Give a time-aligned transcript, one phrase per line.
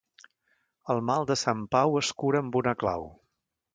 [0.93, 3.07] El mal de Sant Pau es cura amb una clau.